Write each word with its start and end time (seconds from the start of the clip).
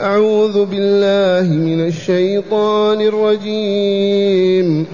أعوذ 0.00 0.64
بالله 0.64 1.54
من 1.54 1.86
الشيطان 1.86 3.00
الرجيم. 3.00 4.86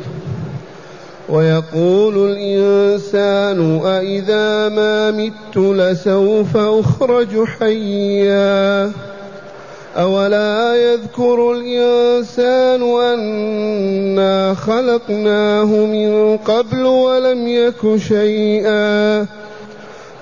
ويقول 1.28 2.30
الإنسان 2.30 3.80
أإذا 3.84 4.68
ما 4.68 5.10
مت 5.10 5.56
لسوف 5.56 6.56
أخرج 6.56 7.44
حيا؟ 7.44 8.92
أولا 9.96 10.74
يذكر 10.76 11.52
الإنسان 11.52 12.82
أنا 12.82 14.54
خلقناه 14.54 15.64
من 15.64 16.36
قبل 16.36 16.84
ولم 16.84 17.48
يك 17.48 17.96
شيئا؟ 17.96 19.26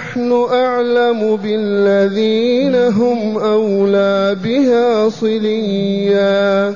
لنحن 0.00 0.32
أعلم 0.52 1.36
بالذين 1.36 2.74
هم 2.74 3.38
أولى 3.38 4.36
بها 4.44 5.08
صليا. 5.08 6.74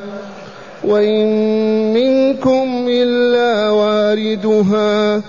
وإن 0.85 1.27
منكم 1.95 2.87
إلا 2.89 3.71
واردها 3.71 5.23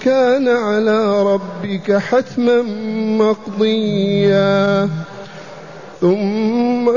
كان 0.00 0.48
على 0.48 1.22
ربك 1.22 1.96
حتما 1.96 2.62
مقضيا. 3.18 4.88
ثم 6.00 6.90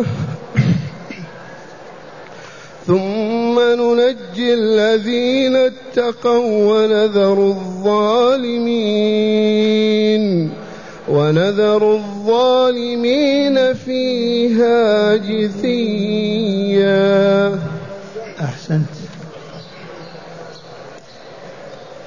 ثم 2.87 3.50
ننجي 3.75 4.53
الذين 4.53 5.55
اتقوا 5.55 6.73
ونذر 6.73 7.37
الظالمين 7.47 8.61
ونذر 11.09 11.93
الظالمين 11.93 13.73
فيها 13.73 15.15
جثيا. 15.15 17.01
أحسنت. 18.41 19.01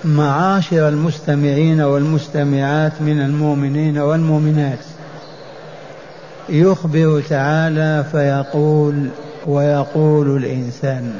معاشر 0.04 0.88
المستمعين 0.88 1.80
والمستمعات 1.80 2.92
من 3.00 3.20
المؤمنين 3.20 3.98
والمؤمنات 3.98 4.78
يخبر 6.48 7.22
تعالى 7.28 8.04
فيقول 8.12 9.08
ويقول 9.46 10.36
الإنسان 10.36 11.12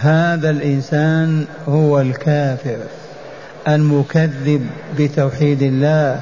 هذا 0.00 0.50
الإنسان 0.50 1.44
هو 1.68 2.00
الكافر 2.00 2.78
المكذب 3.68 4.66
بتوحيد 4.98 5.62
الله 5.62 6.20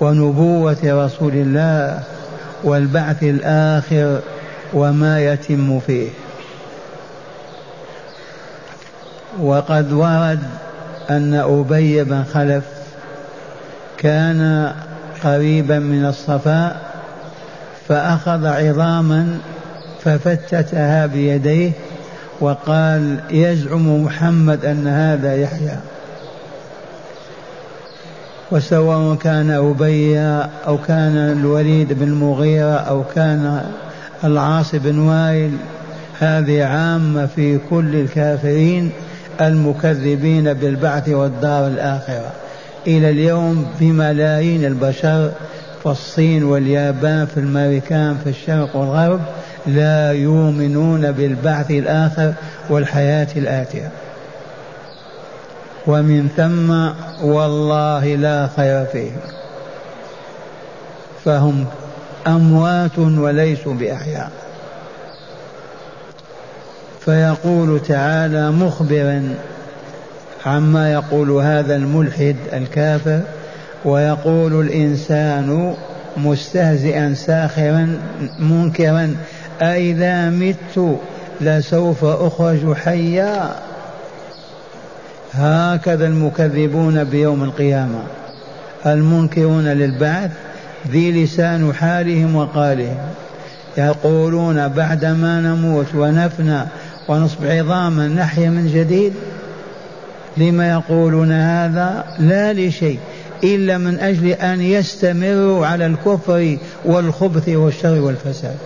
ونبوة 0.00 0.76
رسول 0.84 1.32
الله 1.32 2.02
والبعث 2.64 3.22
الآخر 3.22 4.20
وما 4.74 5.20
يتم 5.20 5.80
فيه. 5.80 6.08
وقد 9.40 9.92
ورد 9.92 10.40
أن 11.10 11.34
أبي 11.34 12.04
بن 12.04 12.24
خلف 12.24 12.64
كان 13.98 14.72
قريبا 15.24 15.78
من 15.78 16.04
الصفاء 16.06 16.80
فأخذ 17.88 18.46
عظاما 18.46 19.38
ففتتها 20.04 21.06
بيديه 21.06 21.72
وقال 22.40 23.20
يزعم 23.30 24.04
محمد 24.04 24.64
أن 24.64 24.86
هذا 24.86 25.36
يحيى. 25.36 25.78
وسواء 28.50 29.14
كان 29.14 29.50
أبي 29.50 30.18
أو 30.66 30.78
كان 30.78 31.16
الوليد 31.16 31.92
بن 31.92 32.08
المغيرة 32.08 32.76
أو 32.76 33.04
كان 33.14 33.62
العاص 34.24 34.74
بن 34.74 34.98
وائل 34.98 35.50
هذه 36.18 36.64
عامة 36.64 37.26
في 37.26 37.58
كل 37.70 37.94
الكافرين 37.94 38.90
المكذبين 39.40 40.52
بالبعث 40.52 41.08
والدار 41.08 41.66
الآخرة. 41.66 42.32
إلى 42.86 43.10
اليوم 43.10 43.66
بملايين 43.80 44.64
البشر 44.64 45.32
في 45.82 45.90
الصين 45.90 46.44
واليابان 46.44 47.26
في 47.26 47.40
الأمريكان 47.40 48.16
في 48.24 48.30
الشرق 48.30 48.76
والغرب 48.76 49.20
لا 49.66 50.12
يؤمنون 50.12 51.12
بالبعث 51.12 51.70
الآخر 51.70 52.32
والحياة 52.70 53.28
الآتية. 53.36 53.90
ومن 55.86 56.28
ثم 56.36 56.70
والله 57.26 58.16
لا 58.16 58.48
خير 58.56 58.84
فيهم. 58.84 59.20
فهم 61.24 61.66
أموات 62.26 62.98
وليسوا 62.98 63.74
بأحياء. 63.74 64.30
فيقول 67.04 67.80
تعالى 67.82 68.50
مخبرا 68.50 69.34
عما 70.46 70.92
يقول 70.92 71.30
هذا 71.30 71.76
الملحد 71.76 72.36
الكافر 72.52 73.20
ويقول 73.84 74.60
الإنسان 74.60 75.74
مستهزئا 76.16 77.14
ساخرا 77.14 77.98
منكرا 78.38 79.16
أإذا 79.62 80.30
مت 80.30 80.98
لسوف 81.40 82.04
أخرج 82.04 82.72
حيا. 82.72 83.54
هكذا 85.32 86.06
المكذبون 86.06 87.04
بيوم 87.04 87.44
القيامة 87.44 88.02
المنكرون 88.86 89.64
للبعث 89.64 90.30
ذي 90.88 91.24
لسان 91.24 91.74
حالهم 91.74 92.36
وقالهم 92.36 92.96
يقولون 93.78 94.68
بعدما 94.68 95.40
نموت 95.40 95.94
ونفنى 95.94 96.60
ونصبح 97.08 97.50
عظاما 97.50 98.08
نحيا 98.08 98.50
من 98.50 98.66
جديد. 98.74 99.12
لما 100.36 100.70
يقولون 100.70 101.32
هذا؟ 101.32 102.04
لا 102.18 102.52
لشيء 102.52 102.98
إلا 103.44 103.78
من 103.78 104.00
أجل 104.00 104.28
أن 104.28 104.60
يستمروا 104.60 105.66
على 105.66 105.86
الكفر 105.86 106.56
والخبث 106.84 107.48
والشر 107.48 108.00
والفساد. 108.00 108.56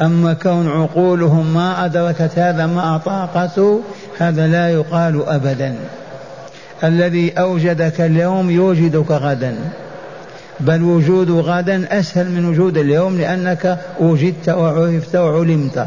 أما 0.00 0.32
كون 0.32 0.68
عقولهم 0.68 1.54
ما 1.54 1.84
أدركت 1.84 2.38
هذا 2.38 2.66
ما 2.66 2.96
أطاقته 2.96 3.80
هذا 4.18 4.46
لا 4.46 4.70
يقال 4.70 5.22
أبدا. 5.26 5.74
الذي 6.84 7.32
أوجدك 7.32 8.00
اليوم 8.00 8.50
يوجدك 8.50 9.10
غدا. 9.10 9.54
بل 10.60 10.82
وجود 10.82 11.30
غدا 11.30 11.98
أسهل 11.98 12.30
من 12.30 12.44
وجود 12.48 12.78
اليوم 12.78 13.18
لأنك 13.18 13.78
وجدت 14.00 14.48
وعرفت 14.48 15.16
وعلمت. 15.16 15.86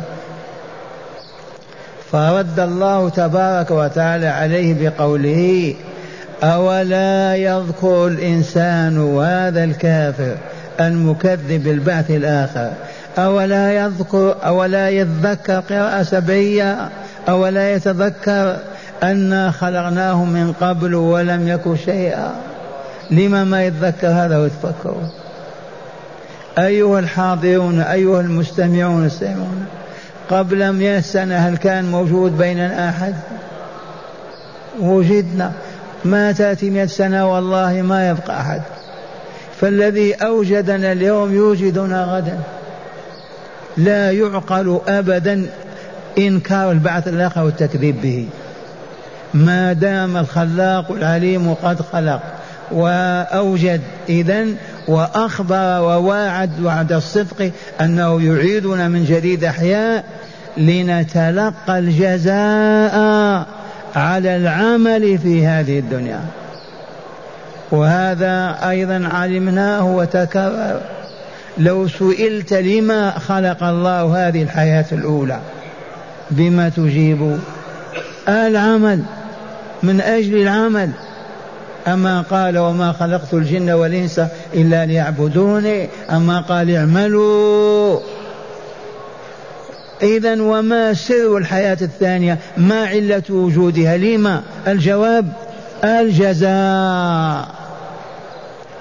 فرد 2.11 2.59
الله 2.59 3.09
تبارك 3.09 3.71
وتعالى 3.71 4.27
عليه 4.27 4.89
بقوله 4.89 5.75
أولا 6.43 7.35
يذكر 7.35 8.07
الإنسان 8.07 9.17
هذا 9.17 9.63
الكافر 9.63 10.35
المكذب 10.79 11.63
بالبعث 11.63 12.11
الآخر؟ 12.11 12.71
أولا 13.17 13.73
يذكر 13.73 14.35
أولا 14.45 14.89
يتذكر 14.89 15.59
قراءة 15.59 16.03
سبعية 16.03 16.89
أولا 17.29 17.73
يتذكر 17.73 18.57
أنا 19.03 19.51
خلقناه 19.51 20.25
من 20.25 20.53
قبل 20.61 20.95
ولم 20.95 21.47
يكن 21.47 21.77
شيئا. 21.77 22.31
لما 23.11 23.43
ما 23.43 23.65
يتذكر 23.65 24.07
هذا 24.07 24.37
ويتفكر. 24.37 24.95
أيها 26.57 26.99
الحاضرون 26.99 27.81
أيها 27.81 28.21
المستمعون 28.21 29.05
السامعون 29.05 29.65
قبل 30.29 30.73
مئة 30.73 31.01
سنة 31.01 31.35
هل 31.35 31.57
كان 31.57 31.91
موجود 31.91 32.37
بيننا 32.37 32.89
أحد 32.89 33.15
وجدنا. 34.79 35.51
ما 36.05 36.31
تأتي 36.31 36.69
مئة 36.69 36.85
سنة 36.85 37.33
والله 37.33 37.81
ما 37.81 38.09
يبقى 38.09 38.41
أحد. 38.41 38.61
فالذي 39.61 40.13
أوجدنا 40.13 40.91
اليوم 40.91 41.33
يوجدنا 41.33 42.03
غدا. 42.03 42.37
لا 43.77 44.11
يعقل 44.11 44.79
أبدا 44.87 45.45
إنكار 46.17 46.71
البعث 46.71 47.07
الآخر 47.07 47.43
والتكذيب 47.43 48.01
به. 48.01 48.27
ما 49.33 49.73
دام 49.73 50.17
الخلاق 50.17 50.91
العليم 50.91 51.53
قد 51.53 51.81
خلق 51.81 52.21
وأوجد 52.71 53.81
إذا 54.09 54.45
وأخبر 54.87 55.81
وواعد 55.81 56.61
وعد 56.63 56.91
الصدق 56.91 57.51
أنه 57.81 58.21
يعيدنا 58.21 58.87
من 58.87 59.05
جديد 59.05 59.43
أحياء 59.43 60.03
لنتلقى 60.57 61.79
الجزاء 61.79 62.95
على 63.95 64.35
العمل 64.35 65.17
في 65.17 65.47
هذه 65.47 65.79
الدنيا. 65.79 66.21
وهذا 67.71 68.57
أيضا 68.69 69.09
علمناه 69.13 69.85
وتكرر. 69.85 70.94
لو 71.57 71.87
سئلت 71.87 72.53
لما 72.53 73.19
خلق 73.19 73.63
الله 73.63 74.27
هذه 74.27 74.43
الحياة 74.43 74.85
الأولى؟ 74.91 75.39
بما 76.31 76.69
تجيب 76.69 77.39
العمل. 78.29 79.03
من 79.83 80.01
أجل 80.01 80.35
العمل. 80.41 80.89
أما 81.87 82.21
قال 82.21 82.57
وما 82.57 82.91
خلقت 82.91 83.33
الجن 83.33 83.69
والإنس 83.69 84.21
إلا 84.53 84.85
ليعبدوني. 84.85 85.89
أما 86.11 86.41
قال 86.41 86.75
اعملوا. 86.75 87.99
إذا 90.01 90.41
وما 90.41 90.93
سر 90.93 91.37
الحياة 91.37 91.77
الثانية؟ 91.81 92.37
ما 92.57 92.85
علة 92.85 93.23
وجودها؟ 93.29 93.97
لما؟ 93.97 94.41
الجواب 94.67 95.31
الجزاء. 95.83 97.64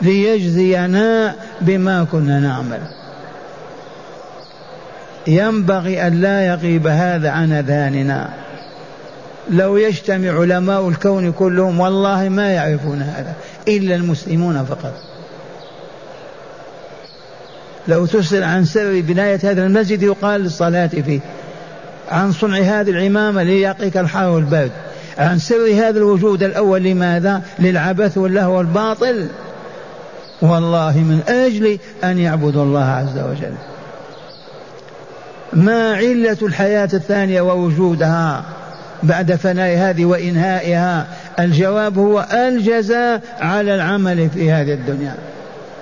ليجزينا 0.03 1.35
بما 1.61 2.07
كنا 2.13 2.41
نعمل. 2.41 2.81
ينبغي 5.27 6.07
أن 6.07 6.21
لا 6.21 6.47
يغيب 6.47 6.87
هذا 6.87 7.31
عن 7.31 7.53
أذهاننا. 7.53 8.29
لو 9.51 9.77
يجتمع 9.77 10.41
علماء 10.41 10.89
الكون 10.89 11.33
كلهم 11.33 11.81
والله 11.81 12.29
ما 12.29 12.53
يعرفون 12.53 13.03
هذا 13.03 13.33
إلا 13.69 13.95
المسلمون 13.95 14.65
فقط. 14.65 14.93
لو 17.89 18.07
تسأل 18.07 18.45
عن 18.45 18.65
سر 18.65 19.01
بناية 19.01 19.41
هذا 19.43 19.67
المسجد 19.67 20.03
يقال 20.03 20.41
للصلاة 20.41 20.87
فيه. 20.87 21.21
عن 22.11 22.33
صنع 22.33 22.59
هذه 22.59 22.91
العمامة 22.91 23.43
ليقيك 23.43 23.97
الحر 23.97 24.29
والبرد. 24.29 24.71
عن 25.19 25.39
سر 25.39 25.73
هذا 25.73 25.99
الوجود 25.99 26.43
الأول 26.43 26.83
لماذا؟ 26.83 27.43
للعبث 27.59 28.19
واللهو 28.19 28.59
والباطل. 28.59 29.29
والله 30.45 30.99
من 30.99 31.21
أجل 31.29 31.79
أن 32.05 32.19
يعبدوا 32.19 32.63
الله 32.63 32.85
عز 32.85 33.19
وجل. 33.19 33.55
ما 35.53 35.95
علة 35.95 36.37
الحياة 36.43 36.89
الثانية 36.95 37.41
ووجودها 37.41 38.45
بعد 39.03 39.35
فناء 39.35 39.77
هذه 39.77 40.05
وإنهائها؟ 40.05 41.07
الجواب 41.41 41.99
هو 41.99 42.27
الجزاء 42.33 43.21
على 43.41 43.75
العمل 43.75 44.31
في 44.31 44.53
هذه 44.53 44.73
الدنيا. 44.73 45.15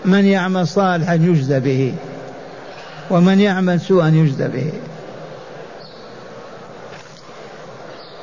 من 0.05 0.25
يعمل 0.25 0.69
صالحا 0.69 1.15
يجزى 1.15 1.61
به 1.61 1.95
ومن 3.11 3.41
يعمل 3.41 3.81
سوءا 3.81 4.09
يجزى 4.09 4.49
به. 4.49 4.73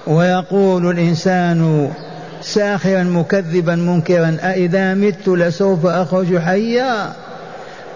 ويقول 0.07 0.89
الإنسان 0.89 1.91
ساخرا 2.41 3.03
مكذبا 3.03 3.75
منكرا 3.75 4.38
أإذا 4.41 4.94
مت 4.94 5.27
لسوف 5.27 5.86
أخرج 5.86 6.38
حيا؟ 6.38 7.13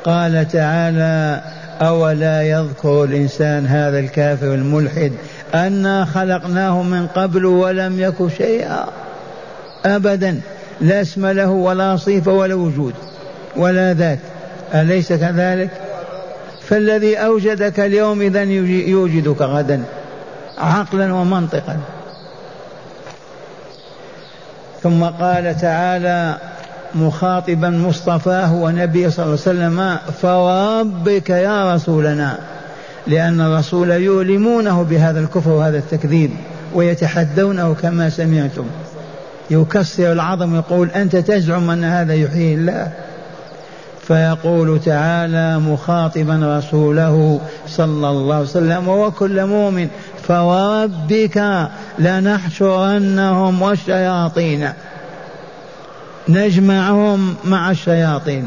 قال 0.03 0.47
تعالى 0.47 1.41
أولا 1.81 2.43
يذكر 2.43 3.03
الإنسان 3.03 3.65
هذا 3.65 3.99
الكافر 3.99 4.53
الملحد 4.53 5.11
أنا 5.55 6.05
خلقناه 6.05 6.83
من 6.83 7.07
قبل 7.07 7.45
ولم 7.45 7.99
يك 7.99 8.27
شيئا؟ 8.37 8.85
أبدا 9.85 10.39
لا 10.81 11.01
اسم 11.01 11.25
له 11.25 11.49
ولا 11.49 11.95
صفة 11.95 12.31
ولا 12.31 12.55
وجود 12.55 12.93
ولا 13.55 13.93
ذات. 13.93 14.19
أليس 14.73 15.13
كذلك؟ 15.13 15.69
فالذي 16.61 17.15
أوجدك 17.17 17.79
اليوم 17.79 18.21
إذا 18.21 18.41
يوجدك 18.43 19.41
غدا 19.41 19.83
عقلا 20.57 21.13
ومنطقا. 21.13 21.77
ثم 24.83 25.03
قال 25.03 25.57
تعالى 25.61 26.37
مخاطبا 26.95 27.69
مصطفاه 27.69 28.53
ونبي 28.53 29.11
صلى 29.11 29.25
الله 29.25 29.39
عليه 29.47 29.51
وسلم 29.57 29.97
فوربك 30.21 31.29
يا 31.29 31.75
رسولنا. 31.75 32.37
لأن 33.07 33.41
الرسول 33.41 33.91
يؤلمونه 33.91 34.83
بهذا 34.83 35.19
الكفر 35.19 35.49
وهذا 35.49 35.77
التكذيب 35.77 36.31
ويتحدونه 36.73 37.75
كما 37.81 38.09
سمعتم. 38.09 38.65
يكسر 39.49 40.11
العظم 40.11 40.55
يقول 40.55 40.89
أنت 40.89 41.15
تزعم 41.15 41.69
أن 41.69 41.83
هذا 41.83 42.13
يحيي 42.13 42.53
الله. 42.53 42.91
فيقول 44.07 44.79
تعالى 44.85 45.59
مخاطبا 45.59 46.57
رسوله 46.57 47.39
صلى 47.67 48.09
الله 48.09 48.35
عليه 48.35 48.45
وسلم 48.45 48.87
وكل 48.87 49.45
مؤمن. 49.45 49.87
فوربك 50.27 51.67
لنحشرنهم 51.99 53.61
والشياطين. 53.61 54.69
نجمعهم 56.29 57.35
مع 57.43 57.71
الشياطين. 57.71 58.45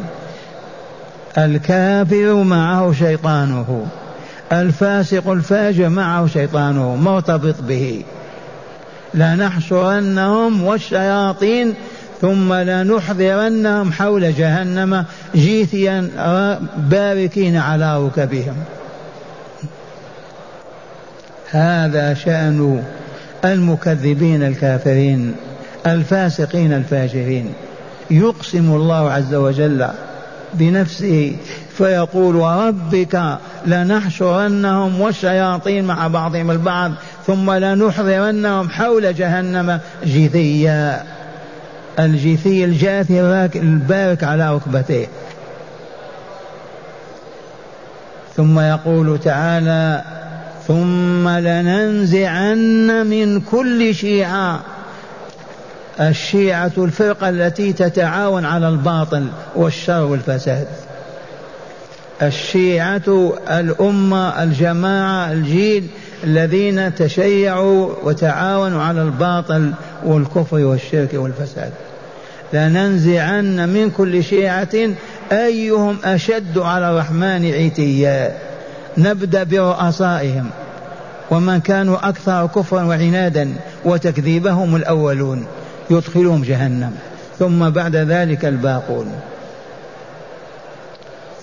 الكافر 1.38 2.34
معه 2.34 2.93
شيطانه. 2.93 3.87
الفاسق 4.52 5.28
الفاجر 5.28 5.88
معه 5.88 6.26
شيطانه. 6.26 6.96
مرتبط 6.96 7.61
به. 7.61 8.05
لنحشرنهم 9.14 10.62
والشياطين 10.64 11.75
ثم 12.20 12.55
لنحضرنهم 12.55 13.93
حول 13.93 14.34
جهنم 14.34 15.05
جيثيا 15.34 16.08
باركين 16.76 17.56
على 17.56 18.05
ركبهم. 18.05 18.56
هذا 21.50 22.14
شأن 22.14 22.82
المكذبين 23.44 24.43
الكافرين 24.43 25.34
الفاسقين 25.87 26.72
الفاجرين. 26.72 27.52
يقسم 28.10 28.75
الله 28.75 29.10
عز 29.10 29.34
وجل 29.34 29.88
بنفسه 30.54 31.37
فيقول 31.76 32.37
وربك 32.37 33.38
لنحشرنهم 33.66 35.00
والشياطين 35.00 35.84
مع 35.84 36.08
بعضهم 36.08 36.50
البعض 36.50 36.93
ثم 37.26 37.50
لنحضرنهم 37.50 38.70
حول 38.70 39.14
جهنم 39.14 39.81
جثيا. 40.04 41.02
الجثي 41.98 42.64
الجاثي 42.64 43.20
البارك 43.56 44.25
على 44.25 44.54
ركبتيه 44.54 45.06
ثم 48.37 48.60
يقول 48.60 49.19
تعالى 49.20 50.04
ثم 50.69 51.29
لننزعن 51.29 53.06
من 53.06 53.41
كل 53.41 53.94
شيعة. 53.94 54.61
الشيعة 56.01 56.73
الفرقة 56.79 57.29
التي 57.29 57.73
تتعاون 57.73 58.44
على 58.44 58.69
الباطل 58.69 59.27
والشر 59.55 60.03
والفساد. 60.05 60.67
الشيعة 62.23 63.32
الأمة 63.51 64.43
الجماعة 64.43 65.32
الجيل 65.32 65.87
الذين 66.25 66.94
تشيعوا 66.94 67.94
وتعاونوا 68.03 68.82
على 68.82 69.03
الباطل 69.03 69.73
والكفر 70.05 70.56
والشرك 70.56 71.15
والفساد. 71.15 71.73
لننزعن 72.53 73.69
من 73.69 73.91
كل 73.91 74.25
شيعة 74.25 74.77
أيهم 75.32 75.96
أشد 76.05 76.58
على 76.58 76.91
الرحمن 76.91 77.53
عتيا. 77.55 78.45
نبدأ 78.98 79.43
برؤسائهم 79.43 80.50
ومن 81.31 81.60
كانوا 81.60 82.08
أكثر 82.08 82.46
كفرا 82.46 82.82
وعنادا 82.82 83.55
وتكذيبهم 83.84 84.76
الأولون 84.76 85.46
يدخلهم 85.91 86.43
جهنم 86.43 86.94
ثم 87.38 87.70
بعد 87.70 87.96
ذلك 87.96 88.44
الباقون. 88.44 89.12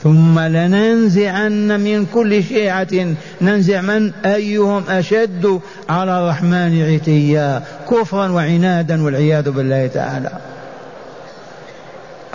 ثم 0.03 0.39
لننزعن 0.39 1.79
من 1.79 2.05
كل 2.13 2.43
شيعة. 2.43 3.15
ننزع 3.41 3.81
من؟ 3.81 4.11
أيهم 4.25 4.83
أشد 4.89 5.59
على 5.89 6.19
الرحمن 6.19 6.93
عتيا 6.93 7.63
كفرا 7.91 8.31
وعنادا 8.31 9.03
والعياذ 9.03 9.51
بالله 9.51 9.87
تعالى. 9.87 10.31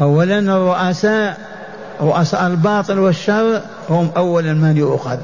أولا 0.01 0.39
الرؤساء 0.39 1.58
رؤساء 2.01 2.47
الباطل 2.47 2.99
والشر 2.99 3.63
هم 3.91 4.11
أولا 4.17 4.53
من 4.53 4.77
يؤخذ. 4.77 5.19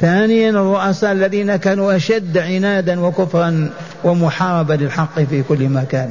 ثانيا 0.00 0.50
الرؤساء 0.50 1.12
الذين 1.12 1.56
كانوا 1.56 1.96
أشد 1.96 2.38
عنادا 2.38 3.00
وكفرا 3.00 3.70
ومحاربة 4.04 4.76
للحق 4.76 5.20
في 5.20 5.42
كل 5.42 5.68
مكان. 5.68 6.10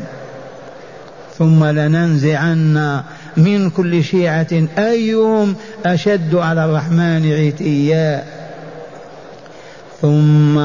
ثم 1.38 1.66
لننزعن 1.66 3.02
من 3.38 3.70
كل 3.70 4.04
شيعة 4.04 4.68
أيهم 4.78 5.56
أشد 5.86 6.36
على 6.36 6.66
الرحمن 6.66 7.32
عتيا. 7.32 8.24
ثم 10.02 10.60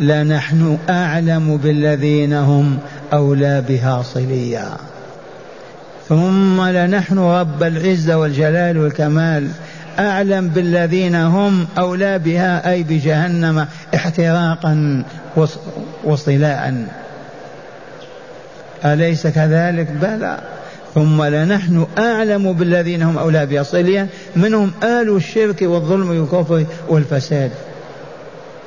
لنحن 0.00 0.78
أعلم 0.90 1.56
بالذين 1.56 2.32
هم 2.32 2.78
أولى 3.12 3.64
بها 3.68 4.02
صليا. 4.02 4.89
ثم 6.10 6.62
لنحن 6.62 7.18
رب 7.18 7.62
العزة 7.62 8.18
والجلال 8.18 8.78
والكمال. 8.78 9.48
أعلم 9.98 10.48
بالذين 10.48 11.14
هم 11.14 11.66
أولى 11.78 12.18
بها 12.18 12.70
أي 12.72 12.82
بجهنم 12.82 13.66
احتراقا 13.94 15.04
وصلاء 16.04 16.84
أليس 18.84 19.26
كذلك؟ 19.26 19.90
بلى. 20.02 20.38
ثم 20.94 21.22
لنحن 21.22 21.86
أعلم 21.98 22.52
بالذين 22.52 23.02
هم 23.02 23.18
أولى 23.18 23.46
بها. 23.46 23.62
صليا. 23.62 24.06
منهم 24.36 24.72
آل 24.82 25.16
الشرك 25.16 25.62
والظلم 25.62 26.08
والكفر 26.10 26.64
والفساد. 26.88 27.50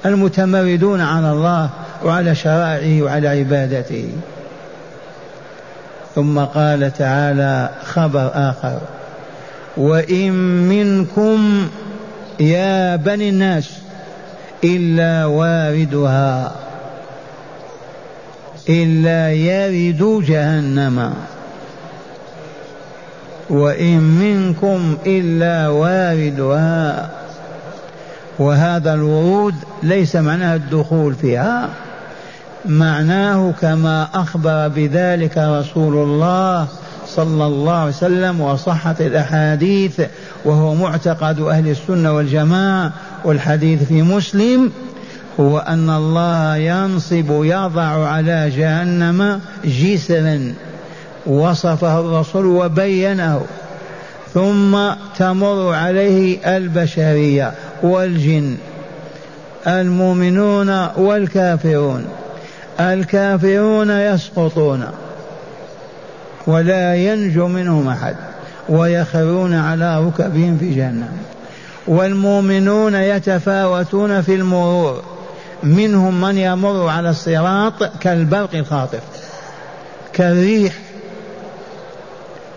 المتمردون 0.06 1.02
على 1.02 1.32
الله 1.32 1.70
وعلى 2.06 2.36
شرائعه 2.36 3.02
وعلى 3.02 3.28
عبادته. 3.28 4.10
ثم 6.16 6.40
قال 6.40 6.94
تعالى 6.94 7.70
خبر 7.84 8.32
آخر. 8.34 8.78
وإن 9.78 10.32
منكم 10.70 11.70
يا 12.40 12.96
بني 12.96 13.30
الناس 13.30 13.70
إلا 14.64 15.26
واردها 15.26 16.52
إلا 18.70 19.32
يرد 19.32 20.26
جهنم. 20.26 21.14
وإن 23.50 24.00
منكم 24.00 24.98
إلا 25.06 25.68
واردها 25.68 27.10
وهذا 28.40 28.94
الورود 28.94 29.56
ليس 29.84 30.16
معناه 30.16 30.56
الدخول 30.56 31.16
فيها. 31.16 31.70
معناه 32.66 33.54
كما 33.62 34.08
أخبر 34.14 34.68
بذلك 34.68 35.38
رسول 35.38 35.94
الله 35.94 36.68
صلى 37.08 37.46
الله 37.46 37.74
عليه 37.74 37.90
وسلم 37.90 38.42
وصحت 38.42 39.02
الأحاديث 39.02 40.02
وهو 40.46 40.76
معتقد 40.76 41.40
أهل 41.40 41.68
السنة 41.70 42.14
والجماعة 42.14 42.92
والحديث 43.26 43.84
في 43.84 44.02
مسلم 44.02 44.72
هو 45.40 45.60
أن 45.60 45.90
الله 45.90 46.56
ينصب 46.56 47.44
يضع 47.44 48.08
على 48.08 48.50
جهنم 48.58 49.40
جسرا 49.66 50.54
وصفه 51.26 52.00
الرسول 52.00 52.46
وبينه 52.46 53.42
ثم 54.34 54.78
تمر 55.18 55.74
عليه 55.74 56.58
البشرية 56.58 57.52
والجن 57.84 58.58
المؤمنون 59.68 60.88
والكافرون. 60.98 62.06
الكافرون 62.80 63.90
يسقطون 63.90 64.86
ولا 66.48 66.96
ينجو 66.96 67.48
منهم 67.48 67.88
أحد 67.88 68.16
ويخرون 68.70 69.54
على 69.54 70.06
ركبهم 70.06 70.58
في 70.58 70.76
جهنم. 70.76 71.18
والمؤمنون 71.88 72.96
يتفاوتون 72.96 74.22
في 74.22 74.36
المرور. 74.36 75.04
منهم 75.64 76.22
من 76.22 76.38
يمر 76.38 76.88
على 76.88 77.10
الصراط 77.10 77.84
كالبرق 78.00 78.56
الخاطف 78.56 79.02
كالريح. 80.14 80.74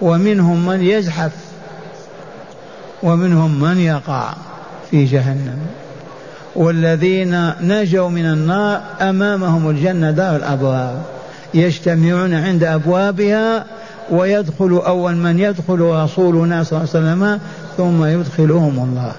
ومنهم 0.01 0.67
من 0.67 0.83
يزحف. 0.83 1.33
ومنهم 3.03 3.61
من 3.61 3.81
يقع 3.81 4.35
في 4.91 5.05
جهنم. 5.05 5.59
والذين 6.57 7.53
نجوا 7.61 8.09
من 8.09 8.27
النار 8.27 8.81
أمامهم 9.01 9.71
الجنة 9.71 10.11
دار 10.11 10.37
الابرار 10.37 11.03
يجتمعون 11.55 12.35
عند 12.35 12.65
أبوابها 12.65 13.65
ويدخل 14.11 14.83
أول 14.87 15.17
من 15.17 15.39
يدخل 15.39 15.81
رسولنا 15.81 16.63
صلى 16.63 16.79
الله 16.79 16.91
عليه 16.95 17.07
وسلم 17.07 17.41
ثم 17.77 18.05
يدخلهم 18.05 18.89
الله. 18.91 19.13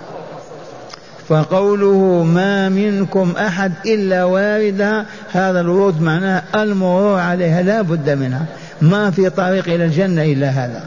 فقوله 1.29 2.23
ما 2.23 2.69
منكم 2.69 3.33
أحد 3.37 3.71
إلا 3.85 4.23
واردها 4.23 5.05
هذا 5.31 5.59
الورود 5.61 6.01
معناه 6.01 6.43
المرور 6.55 7.19
عليها 7.19 7.61
لا 7.61 7.81
بد 7.81 8.09
منها 8.09 8.45
ما 8.81 9.11
في 9.11 9.29
طريق 9.29 9.67
إلى 9.67 9.85
الجنة 9.85 10.23
إلا 10.23 10.49
هذا. 10.49 10.83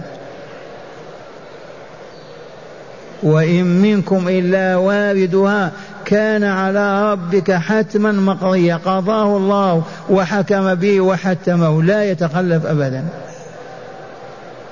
وإن 3.23 3.65
منكم 3.83 4.29
إلا 4.29 4.77
واردها 4.77 5.73
كان 6.05 6.45
على 6.45 7.13
ربك 7.13 7.53
حتما 7.53 8.13
مقضيا 8.13 8.77
قضاه 8.77 9.37
الله 9.37 9.83
وحكم 10.11 10.75
به 10.75 11.01
وحتمه 11.01 11.83
لا 11.83 12.05
يتخلف 12.05 12.67
أبدا. 12.67 13.05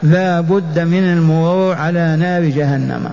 لا 0.03 0.41
بد 0.41 0.79
من 0.79 1.05
المرور 1.05 1.75
على 1.75 2.17
نار 2.17 2.45
جهنم. 2.45 3.11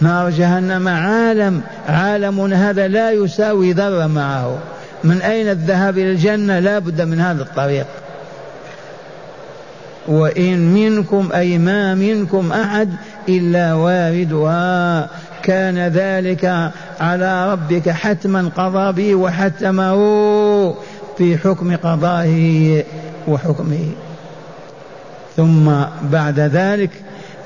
نار 0.00 0.30
جهنم 0.30 0.88
عالم 0.88 1.62
عالم 1.88 2.52
هذا 2.52 2.88
لا 2.88 3.10
يساوي 3.10 3.72
ذرة 3.72 4.06
معه. 4.06 4.58
من 5.04 5.22
أين 5.22 5.48
الذهاب 5.48 5.98
إلى 5.98 6.10
الجنة؟ 6.10 6.58
لا 6.58 6.78
بد 6.78 7.02
من 7.02 7.20
هذا 7.20 7.42
الطريق. 7.42 7.86
وإن 10.08 10.74
منكم 10.74 11.28
أي 11.34 11.58
ما 11.58 11.94
منكم 11.94 12.52
أحد 12.52 12.88
إلا 13.28 13.74
واردها. 13.74 15.08
كان 15.42 15.78
ذلك 15.78 16.72
على 17.00 17.52
ربك 17.52 17.90
حتما 17.90 18.50
قضى 18.56 18.92
به 18.92 19.14
وحتمه 19.14 19.94
في 21.18 21.38
حكم 21.38 21.76
قضائه 21.76 22.84
وحكمه. 23.28 23.88
ثم 25.36 25.70
بعد 26.02 26.40
ذلك 26.40 26.90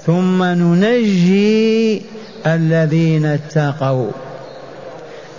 ثم 0.06 0.44
ننجي 0.44 2.02
الذين 2.46 3.24
اتقوا. 3.24 4.10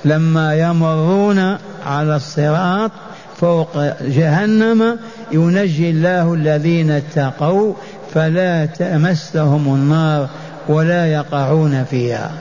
لما 0.05 0.55
يمرون 0.55 1.57
على 1.85 2.15
الصراط 2.15 2.91
فوق 3.38 3.69
جهنم 4.01 5.00
ينجي 5.31 5.89
الله 5.89 6.33
الذين 6.33 6.91
اتقوا 6.91 7.73
فلا 8.13 8.65
تمسهم 8.65 9.75
النار 9.75 10.29
ولا 10.70 11.08
يقعون 11.08 11.84
فيها. 11.84 12.32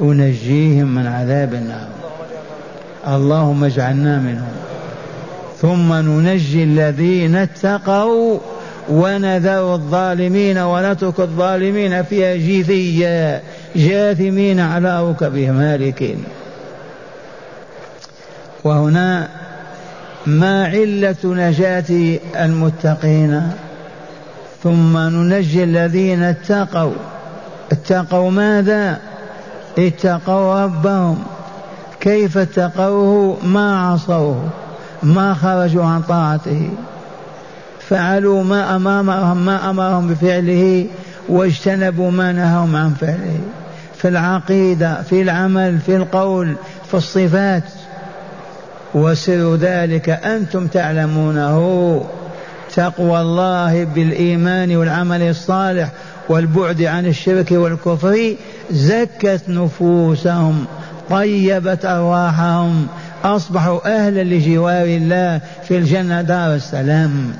ينجيهم 0.00 0.94
من 0.94 1.06
عذاب 1.06 1.54
النار. 1.54 1.88
اللهم 3.06 3.64
اجعلنا 3.64 4.18
منهم. 4.18 4.52
ثم 5.60 5.92
ننجي 5.92 6.64
الذين 6.64 7.36
اتقوا 7.36 8.38
ونذر 8.88 9.74
الظالمين 9.74 10.58
ونترك 10.58 11.20
الظالمين 11.20 12.02
فيها 12.02 12.36
جثيا 12.36 13.42
جاثمين 13.76 14.60
على 14.60 15.10
ركبهم 15.10 15.60
هالكين 15.60 16.24
وهنا 18.64 19.28
ما 20.26 20.66
علة 20.66 21.16
نجاة 21.24 22.18
المتقين؟ 22.36 23.42
ثم 24.62 24.98
ننجي 24.98 25.64
الذين 25.64 26.22
اتقوا. 26.22 26.92
اتقوا 27.72 28.30
ماذا؟ 28.30 28.98
اتقوا 29.78 30.64
ربهم. 30.64 31.18
كيف 32.00 32.38
اتقوه؟ 32.38 33.36
ما 33.44 33.88
عصوه. 33.88 34.48
ما 35.02 35.34
خرجوا 35.34 35.84
عن 35.84 36.02
طاعته. 36.02 36.70
فعلوا 37.88 38.44
ما 38.44 38.76
أمامهم 38.76 39.44
ما 39.44 39.70
أمرهم 39.70 40.08
بفعله 40.08 40.86
واجتنبوا 41.28 42.10
ما 42.10 42.32
نهاهم 42.32 42.76
عن 42.76 42.90
فعله. 42.90 43.40
في 43.96 44.08
العقيدة 44.08 45.02
في 45.02 45.22
العمل 45.22 45.78
في 45.78 45.96
القول 45.96 46.54
في 46.88 46.94
الصفات. 46.94 47.64
وسر 48.94 49.54
ذلك 49.54 50.08
أنتم 50.08 50.66
تعلمونه. 50.66 52.04
تقوى 52.74 53.20
الله 53.20 53.84
بالإيمان 53.84 54.76
والعمل 54.76 55.22
الصالح 55.22 55.88
والبعد 56.28 56.82
عن 56.82 57.06
الشرك 57.06 57.52
والكفر 57.52 58.34
زكت 58.70 59.42
نفوسهم 59.48 60.64
طيبت 61.10 61.84
أرواحهم 61.84 62.86
أصبحوا 63.24 64.06
أهلا 64.06 64.24
لجوار 64.24 64.84
الله 64.84 65.40
في 65.68 65.78
الجنة 65.78 66.22
دار 66.22 66.54
السلام. 66.54 67.32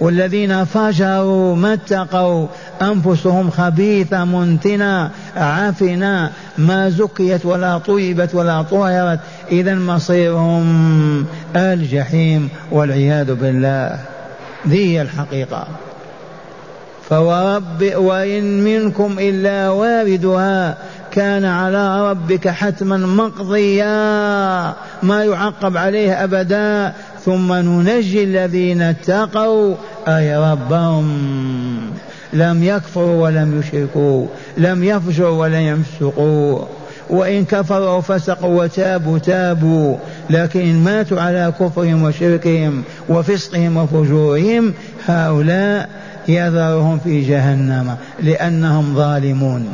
والذين 0.00 0.64
فجروا 0.64 1.56
ما 1.56 1.72
اتقوا 1.72 2.46
أنفسهم 2.82 3.50
خبيثة 3.50 4.24
منتنة 4.24 5.10
عفنة 5.36 6.30
ما 6.58 6.90
زكيت 6.90 7.46
ولا 7.46 7.78
طيبت 7.78 8.34
ولا 8.34 8.62
طهرت 8.62 9.20
إذا 9.52 9.74
مصيرهم 9.74 11.26
الجحيم 11.56 12.48
والعياذ 12.70 13.34
بالله. 13.34 13.98
ذي 14.66 15.02
الحقيقة. 15.02 15.66
فورب 17.10 17.92
وإن 17.94 18.64
منكم 18.64 19.16
إلا 19.18 19.70
واردها 19.70 20.76
كان 21.10 21.44
على 21.44 22.10
ربك 22.10 22.48
حتما 22.48 22.96
مقضيا 22.96 24.74
ما 25.02 25.24
يعقب 25.24 25.76
عليه 25.76 26.24
أبدا. 26.24 26.92
ثم 27.24 27.52
ننجي 27.52 28.24
الذين 28.24 28.82
اتقوا 28.82 29.74
أي 30.08 30.36
ربهم 30.36 31.08
لم 32.32 32.64
يكفروا 32.64 33.22
ولم 33.22 33.60
يشركوا 33.60 34.26
لم 34.56 34.84
يفجروا 34.84 35.40
ولم 35.40 35.60
يفسقوا 35.60 36.64
وإن 37.10 37.44
كفروا 37.44 37.90
وفسقوا 37.90 38.62
وتابوا 38.62 39.18
تابوا. 39.18 39.96
لكن 40.30 40.60
إن 40.60 40.84
ماتوا 40.84 41.20
على 41.20 41.52
كفرهم 41.60 42.02
وشركهم 42.02 42.82
وفسقهم 43.08 43.76
وفجورهم 43.76 44.74
هؤلاء 45.06 45.88
يذرهم 46.28 46.98
في 46.98 47.20
جهنم 47.20 47.96
لأنهم 48.22 48.94
ظالمون. 48.94 49.68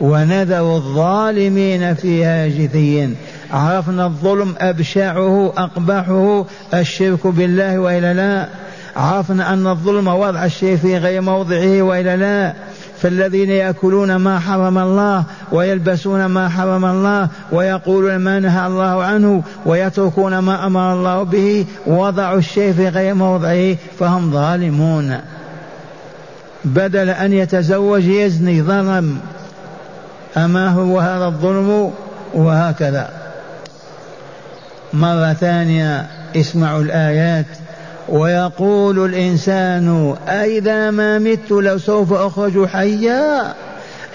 ونذر 0.00 0.76
الظالمين 0.76 1.94
فيها 1.94 2.48
جثيين. 2.48 3.16
عرفنا 3.50 4.06
الظلم 4.06 4.54
أبشعه 4.58 5.52
أقبحه 5.56 6.46
الشرك 6.74 7.26
بالله 7.26 7.78
وإلا 7.78 8.14
لا. 8.14 8.48
عرفنا 8.96 9.52
أن 9.52 9.66
الظلم 9.66 10.08
وضع 10.08 10.44
الشيء 10.44 10.76
في 10.76 10.98
غير 10.98 11.20
موضعه 11.20 11.82
وإلا 11.82 12.16
لا. 12.16 12.54
فالذين 13.04 13.50
يأكلون 13.50 14.16
ما 14.16 14.38
حرم 14.38 14.78
الله 14.78 15.24
ويلبسون 15.52 16.26
ما 16.26 16.48
حرم 16.48 16.84
الله 16.84 17.28
ويقولون 17.52 18.16
ما 18.16 18.40
نهى 18.40 18.66
الله 18.66 19.04
عنه 19.04 19.42
ويتركون 19.66 20.38
ما 20.38 20.66
أمر 20.66 20.92
الله 20.92 21.22
به 21.22 21.66
وضعوا 21.86 22.38
الشيء 22.38 22.72
في 22.72 22.88
غير 22.88 23.14
موضعه 23.14 23.76
فهم 23.98 24.32
ظالمون. 24.32 25.18
بدل 26.64 27.10
أن 27.10 27.32
يتزوج 27.32 28.04
يزني 28.04 28.62
ظلم. 28.62 29.18
أما 30.36 30.68
هو 30.68 31.00
هذا 31.00 31.26
الظلم 31.26 31.92
وهكذا. 32.34 33.10
مرة 34.92 35.32
ثانية 35.32 36.06
اسمعوا 36.36 36.82
الآيات. 36.82 37.46
ويقول 38.08 39.04
الإنسان 39.04 40.14
أئذا 40.28 40.90
ما 40.90 41.18
مت 41.18 41.52
لسوف 41.52 42.12
أخرج 42.12 42.66
حيا؟ 42.66 43.54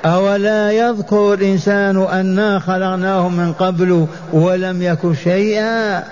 أولا 0.05 0.71
يذكر 0.71 1.33
الإنسان 1.33 2.07
أنا 2.11 2.59
خلقناه 2.59 3.29
من 3.29 3.53
قبل 3.53 4.07
ولم 4.33 4.81
يك 4.81 5.13
شيئا. 5.23 6.03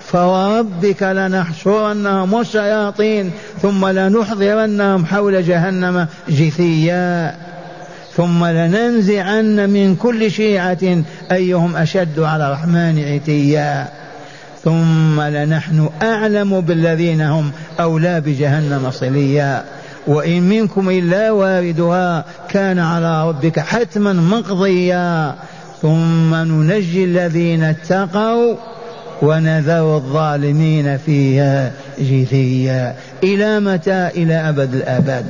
فوربك 0.00 1.02
لنحشرنهم 1.02 2.32
والشياطين 2.32 3.30
ثم 3.62 3.86
لنحضرنهم 3.86 5.06
حول 5.06 5.44
جهنم 5.44 6.06
جثيا. 6.28 7.34
ثم 8.16 8.44
لننزعن 8.44 9.70
من 9.70 9.96
كل 9.96 10.30
شيعة 10.30 11.02
أيهم 11.32 11.76
أشد 11.76 12.20
على 12.20 12.46
الرحمن 12.46 13.04
عتيا. 13.04 14.03
ثم 14.64 15.20
لنحن 15.20 15.88
أعلم 16.02 16.60
بالذين 16.60 17.20
هم 17.20 17.52
أولى 17.80 18.20
بجهنم 18.20 18.90
صليا. 18.90 19.64
وإن 20.06 20.42
منكم 20.42 20.90
إلا 20.90 21.30
واردها 21.30 22.24
كان 22.48 22.78
على 22.78 23.28
ربك 23.28 23.60
حتما 23.60 24.12
مقضيا. 24.12 25.34
ثم 25.82 26.34
ننجي 26.34 27.04
الذين 27.04 27.64
اتقوا 27.64 28.56
ونذر 29.22 29.96
الظالمين 29.96 30.98
فيها 30.98 31.72
جثيا. 31.98 32.96
إلى 33.24 33.60
متى؟ 33.60 34.06
إلى 34.06 34.48
أبد 34.48 34.74
الآباد. 34.74 35.26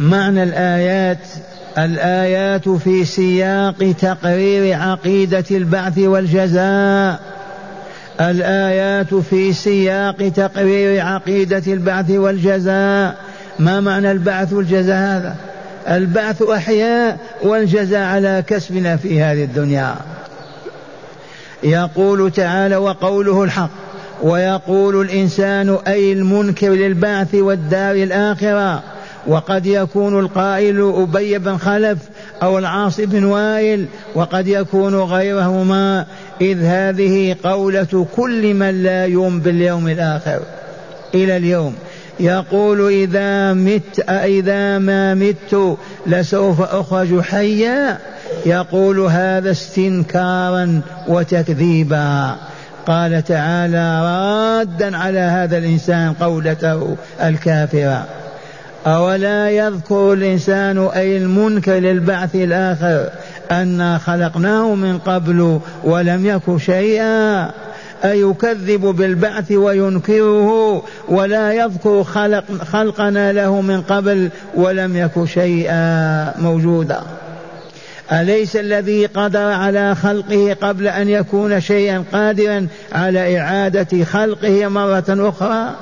معنى 0.00 0.42
الآيات 0.42 1.18
الآيات 1.78 2.68
في 2.68 3.04
سياق 3.04 3.94
تقرير 4.00 4.78
عقيدة 4.80 5.44
البعث 5.50 5.98
والجزاء. 5.98 7.20
الآيات 8.20 9.14
في 9.14 9.52
سياق 9.52 10.28
تقرير 10.36 11.00
عقيدة 11.06 11.62
البعث 11.66 12.10
والجزاء. 12.10 13.16
ما 13.58 13.80
معنى 13.80 14.10
البعث 14.10 14.52
والجزاء 14.52 14.96
هذا؟ 14.96 15.36
البعث 15.88 16.42
أحياء 16.42 17.18
والجزاء 17.42 18.02
على 18.02 18.44
كسبنا 18.46 18.96
في 18.96 19.22
هذه 19.22 19.44
الدنيا. 19.44 19.94
يقول 21.62 22.30
تعالى 22.30 22.76
وقوله 22.76 23.44
الحق 23.44 23.70
ويقول 24.22 25.00
الإنسان 25.00 25.78
أي 25.86 26.12
المنكر 26.12 26.68
للبعث 26.68 27.34
والدار 27.34 27.94
الآخرة؟ 27.94 28.82
وقد 29.28 29.66
يكون 29.66 30.18
القائل 30.18 30.92
أبي 30.96 31.38
بن 31.38 31.56
خلف 31.56 31.98
أو 32.42 32.58
العاص 32.58 33.00
بن 33.00 33.24
وائل 33.24 33.86
وقد 34.14 34.46
يكون 34.48 34.94
غيرهما 34.94 36.06
إذ 36.40 36.62
هذه 36.62 37.36
قولة 37.44 38.06
كل 38.16 38.54
من 38.54 38.82
لا 38.82 39.06
يؤمن 39.06 39.40
باليوم 39.40 39.88
الآخر. 39.88 40.40
إلى 41.14 41.36
اليوم. 41.36 41.74
يقول 42.20 42.92
إذا 42.92 43.52
مت 43.54 44.10
إذا 44.10 44.78
ما 44.78 45.14
مت 45.14 45.76
لسوف 46.06 46.60
أخرج 46.60 47.20
حيا. 47.20 47.98
يقول 48.46 48.98
هذا 48.98 49.50
استنكارا 49.50 50.80
وتكذيبا. 51.08 52.36
قال 52.86 53.24
تعالى 53.24 54.00
رادا 54.02 54.96
على 54.96 55.18
هذا 55.18 55.58
الإنسان 55.58 56.12
قولته 56.12 56.96
الكافرة. 57.22 58.17
أولا 58.86 59.50
يذكر 59.50 60.12
الإنسان 60.12 60.78
أي 60.78 61.16
المنكر 61.16 61.72
للبعث 61.72 62.34
الآخر 62.34 63.08
أنا 63.50 63.98
خلقناه 63.98 64.74
من 64.74 64.98
قبل 64.98 65.60
ولم 65.84 66.26
يك 66.26 66.56
شيئا. 66.56 67.50
أيكذب 68.04 68.80
بالبعث 68.80 69.52
وينكره 69.52 70.82
ولا 71.08 71.52
يذكر 71.52 72.04
خلق 72.04 72.44
خلقنا 72.72 73.32
له 73.32 73.60
من 73.60 73.82
قبل 73.82 74.30
ولم 74.54 74.96
يك 74.96 75.24
شيئا. 75.24 76.34
موجودا 76.38 77.00
أليس 78.12 78.56
الذي 78.56 79.06
قدر 79.06 79.52
على 79.52 79.94
خلقه 79.94 80.56
قبل 80.62 80.88
أن 80.88 81.08
يكون 81.08 81.60
شيئا 81.60 82.04
قادرا 82.12 82.66
على 82.92 83.38
إعادة 83.38 84.04
خلقه 84.04 84.68
مرة 84.68 85.04
أخرى؟ 85.08 85.74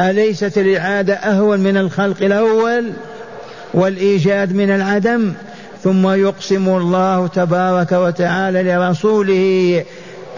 أليست 0.00 0.58
الإعادة 0.58 1.14
أهون 1.14 1.60
من 1.60 1.76
الخلق 1.76 2.22
الأول 2.22 2.92
والإيجاد 3.74 4.52
من 4.52 4.70
العدم؟ 4.70 5.32
ثم 5.84 6.08
يقسم 6.08 6.68
الله 6.68 7.26
تبارك 7.26 7.92
وتعالى 7.92 8.62
لرسوله 8.62 9.84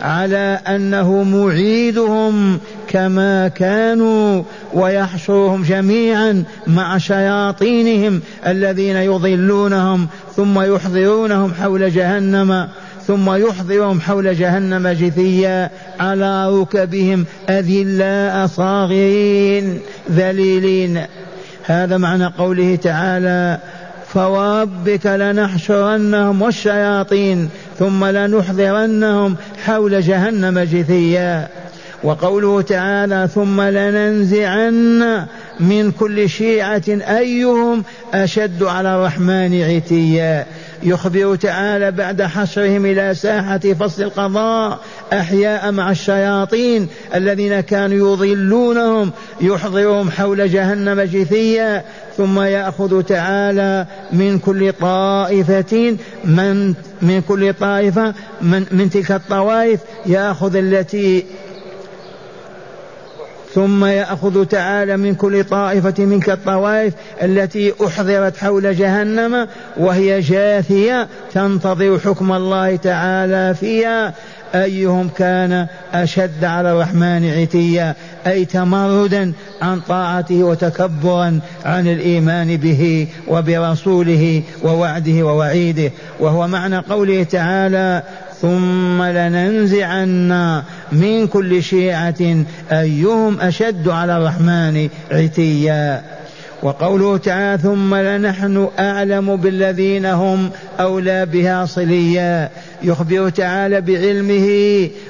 على 0.02 0.60
أنه 0.68 1.22
معيدهم 1.22 2.58
كما 2.88 3.48
كانوا 3.48 4.42
ويحشرهم 4.74 5.62
جميعا 5.62 6.44
مع 6.66 6.98
شياطينهم 6.98 8.20
الذين 8.46 8.96
يضلونهم 8.96 10.06
ثم 10.36 10.60
يحضرونهم 10.74 11.54
حول 11.54 11.92
جهنم. 11.92 12.68
ثم 13.08 13.34
يحضرهم 13.34 14.00
حول 14.00 14.36
جهنم 14.36 14.88
جثيا. 14.88 15.70
على 16.00 16.60
ركبهم 16.60 17.24
أذلاء 17.48 18.46
صاغرين 18.46 19.80
ذليلين. 20.10 21.00
هذا 21.64 21.96
معنى 21.96 22.26
قوله 22.26 22.76
تعالى 22.76 23.58
فوربك 24.14 25.06
لنحشرنهم 25.06 26.42
والشياطين 26.42 27.48
ثم 27.78 28.04
لنحضرنهم 28.04 29.36
حول 29.64 30.02
جهنم 30.02 30.58
جثيا. 30.58 31.48
وقوله 32.02 32.62
تعالى 32.62 33.28
ثم 33.34 33.60
لننزعن 33.60 35.26
من 35.60 35.90
كل 35.90 36.28
شيعة 36.28 36.82
أيهم 36.88 37.84
أشد 38.14 38.62
على 38.62 38.96
الرحمن 38.96 39.62
عتيا. 39.62 40.46
يخبر 40.82 41.36
تعالى 41.36 41.90
بعد 41.90 42.22
حشرهم 42.22 42.86
إلى 42.86 43.14
ساحة 43.14 43.58
فصل 43.58 44.02
القضاء 44.02 44.78
أحياء 45.12 45.70
مع 45.72 45.90
الشياطين 45.90 46.88
الذين 47.14 47.60
كانوا 47.60 48.14
يضلونهم 48.14 49.10
يحضرهم 49.40 50.10
حول 50.10 50.50
جهنم 50.50 51.00
جثيا 51.00 51.84
ثم 52.16 52.40
يأخذ 52.40 53.02
تعالى 53.02 53.86
من 54.12 54.38
كل 54.38 54.72
طائفة 54.72 55.96
من 56.24 56.74
من 57.02 57.22
كل 57.28 57.54
طائفة 57.54 58.14
من, 58.42 58.66
من 58.70 58.90
تلك 58.90 59.12
الطوائف 59.12 59.80
يأخذ 60.06 60.56
التي 60.56 61.24
ثم 63.54 63.84
يأخذ 63.84 64.44
تعالى 64.44 64.96
من 64.96 65.14
كل 65.14 65.44
طائفة 65.44 66.04
من 66.04 66.22
الطوائف 66.28 66.94
التي 67.22 67.72
أحضرت 67.86 68.36
حول 68.36 68.76
جهنم 68.76 69.48
وهي 69.76 70.20
جاثية 70.20 71.08
تنتظر 71.34 71.98
حكم 71.98 72.32
الله 72.32 72.76
تعالى 72.76 73.54
فيها. 73.54 74.14
أيهم 74.54 75.08
كان 75.08 75.66
أشد 75.94 76.44
على 76.44 76.72
الرحمن 76.72 77.30
عتيا 77.30 77.94
أي 78.26 78.44
تمردا 78.44 79.32
عن 79.62 79.80
طاعته 79.80 80.44
وتكبرا 80.44 81.40
عن 81.64 81.88
الإيمان 81.88 82.56
به 82.56 83.06
وبرسوله 83.28 84.42
ووعده 84.62 85.22
ووعيده. 85.22 85.90
وهو 86.20 86.46
معنى 86.48 86.78
قوله 86.78 87.22
تعالى 87.22 88.02
ثم 88.42 89.02
لننزعن 89.02 90.62
من 90.92 91.26
كل 91.26 91.62
شيعة 91.62 92.44
أيهم 92.72 93.40
أشد 93.40 93.88
على 93.88 94.16
الرحمن 94.16 94.88
عتيا. 95.10 96.17
وقوله 96.62 97.16
تعالى 97.16 97.62
ثم 97.62 97.94
لنحن 97.94 98.68
أعلم 98.78 99.36
بالذين 99.36 100.06
هم 100.06 100.50
أولى 100.80 101.26
بها 101.26 101.66
صليا. 101.66 102.50
يخبر 102.82 103.28
تعالى 103.28 103.80
بعلمه 103.80 104.48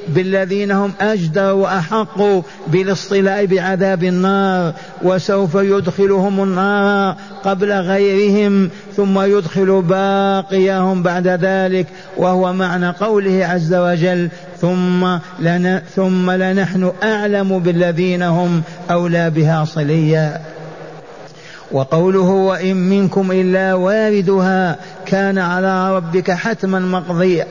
بالذين 0.08 0.70
هم 0.70 0.92
أجدر 1.00 1.52
وأحق 1.54 2.22
بالاصطلاء 2.66 3.46
بعذاب 3.46 4.04
النار. 4.04 4.72
وسوف 5.02 5.54
يدخلهم 5.54 6.42
النار 6.42 7.16
قبل 7.44 7.72
غيرهم 7.72 8.70
ثم 8.96 9.20
يدخل 9.20 9.82
باقيهم 9.82 11.02
بعد 11.02 11.28
ذلك. 11.28 11.86
وهو 12.16 12.52
معنى 12.52 12.90
قوله 12.90 13.46
عز 13.46 13.74
وجل 13.74 14.28
ثم 14.60 15.18
لن 15.38 15.82
ثم 15.96 16.30
لنحن 16.30 16.92
أعلم 17.02 17.58
بالذين 17.58 18.22
هم 18.22 18.62
أولى 18.90 19.30
بها 19.30 19.64
صليا. 19.64 20.40
وقوله 21.72 22.28
وإن 22.30 22.76
منكم 22.76 23.32
إلا 23.32 23.74
واردها 23.74 24.78
كان 25.06 25.38
على 25.38 25.96
ربك 25.96 26.30
حتما 26.30 26.78
مقضيا 26.78 27.46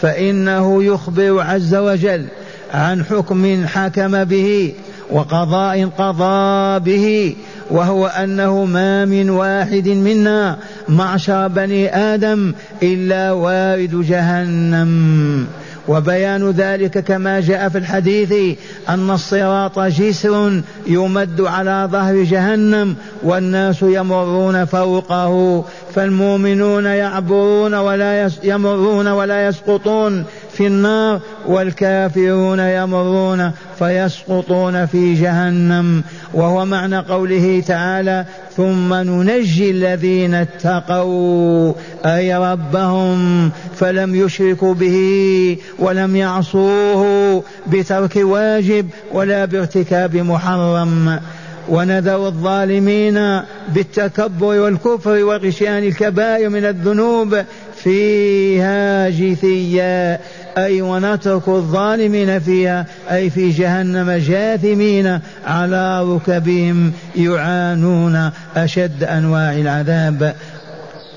فإنه 0.00 0.84
يخبر 0.84 1.40
عز 1.40 1.74
وجل 1.74 2.26
عن 2.74 3.04
حكم 3.04 3.66
حكم 3.66 4.24
به 4.24 4.72
وقضاء 5.10 5.86
قضى 5.98 6.80
به 6.80 7.36
وهو 7.70 8.06
أنه 8.06 8.64
ما 8.64 9.04
من 9.04 9.30
واحد 9.30 9.88
منا 9.88 10.58
معشر 10.88 11.48
بني 11.48 11.96
آدم 11.96 12.54
إلا 12.82 13.32
وارد 13.32 14.06
جهنم. 14.08 15.46
وبيان 15.88 16.50
ذلك 16.50 16.98
كما 16.98 17.40
جاء 17.40 17.68
في 17.68 17.78
الحديث 17.78 18.58
أن 18.88 19.10
الصراط 19.10 19.78
جسر 19.78 20.62
يمد 20.86 21.40
على 21.40 21.88
ظهر 21.92 22.22
جهنم 22.22 22.96
والناس 23.22 23.82
يمرون 23.82 24.64
فوقه 24.64 25.64
فالمؤمنون 25.94 26.84
يعبرون 26.84 27.74
ولا 27.74 28.30
يمرون 28.42 29.08
ولا 29.08 29.46
يسقطون 29.46 30.24
في 30.56 30.66
النار 30.66 31.20
والكافرون 31.46 32.58
يمرون 32.60 33.50
فيسقطون 33.78 34.86
في 34.86 35.14
جهنم. 35.14 36.02
وهو 36.34 36.64
معنى 36.64 36.98
قوله 36.98 37.62
تعالى 37.66 38.24
ثم 38.56 38.94
ننجي 38.94 39.70
الذين 39.70 40.34
اتقوا 40.34 41.72
أي 42.06 42.36
ربهم 42.36 43.50
فلم 43.76 44.14
يشركوا 44.14 44.74
به 44.74 45.58
ولم 45.78 46.16
يعصوه 46.16 47.42
بترك 47.66 48.16
واجب 48.16 48.86
ولا 49.12 49.44
بارتكاب 49.44 50.16
محرم. 50.16 51.20
ونذر 51.68 52.26
الظالمين 52.26 53.42
بالتكبر 53.68 54.46
والكفر 54.46 55.24
وغشيان 55.24 55.84
الكبائر 55.84 56.48
من 56.48 56.64
الذنوب 56.64 57.42
فيها 57.76 59.08
جثيا. 59.08 60.20
أي 60.58 60.82
ونترك 60.82 61.48
الظالمين 61.48 62.38
فيها 62.40 62.86
أي 63.10 63.30
في 63.30 63.50
جهنم 63.50 64.10
جاثمين 64.10 65.20
على 65.46 66.02
ركبهم 66.02 66.92
يعانون 67.16 68.30
أشد 68.56 69.04
أنواع 69.04 69.52
العذاب. 69.52 70.34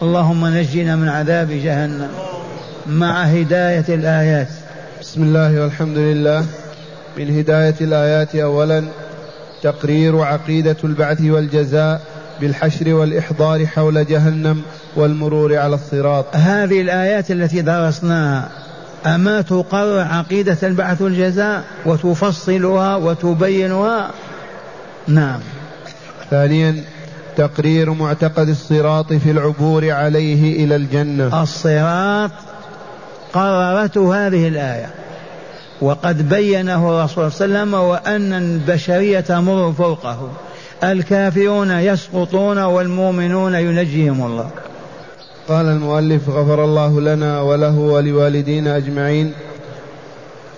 اللهم 0.02 0.45
نجنا 0.47 0.95
من 0.95 1.10
عذاب 1.10 1.47
جهنم 1.52 2.10
مع 2.88 3.23
هداية 3.23 3.86
الآيات. 3.89 4.47
بسم 5.02 5.23
الله 5.23 5.62
والحمد 5.62 5.97
لله. 5.97 6.45
من 7.17 7.38
هداية 7.38 7.75
الآيات 7.82 8.36
أولا 8.36 8.84
تقرير 9.63 10.21
عقيدة 10.21 10.78
البعث 10.84 11.21
والجزاء 11.21 12.02
بالحشر 12.41 12.93
والإحضار 12.93 13.65
حول 13.65 14.06
جهنم 14.06 14.62
والمرور 14.95 15.58
على 15.58 15.75
الصراط. 15.75 16.25
هذه 16.36 16.82
الآيات 16.82 17.32
التي 17.32 17.62
درسناها 17.62 18.59
أما 19.06 19.42
تقرر 19.42 20.00
عقيدة 20.00 20.58
البعث 20.64 21.02
والجزاء 21.02 21.64
وتفصلها 21.86 22.96
وتبينها. 22.96 24.10
نعم. 25.08 25.40
ثانيا 26.30 26.84
تقرير 27.38 27.94
معتقد 27.94 28.50
الصراط 28.50 29.14
في 29.14 29.32
العبور 29.32 29.92
عليه 29.92 30.66
إلى 30.66 30.76
الجنة. 30.76 31.42
الصراط 31.44 32.32
قررته 33.34 34.28
هذه 34.28 34.48
الآية. 34.48 34.90
وقد 35.82 36.30
بينه 36.30 36.90
الرسول 36.90 37.32
صلى 37.32 37.46
الله 37.46 37.60
عليه 37.60 37.68
وسلم 37.68 37.74
وأن 37.74 38.34
البشرية 38.34 39.20
تمر 39.20 39.74
فوقه. 39.74 40.30
الكافرون 40.84 41.72
يسقطون 41.72 42.58
والمؤمنون 42.58 43.56
ينجيهم 43.56 44.26
الله. 44.26 44.50
قال 45.50 45.66
المؤلف 45.66 46.30
غفر 46.30 46.64
الله 46.64 47.02
لنا 47.02 47.42
وله 47.42 47.80
ولوالدينا 47.80 48.78
أجمعين. 48.78 49.34